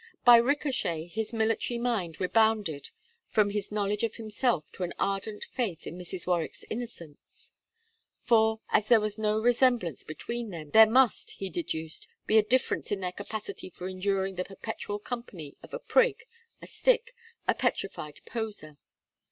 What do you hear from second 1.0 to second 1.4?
his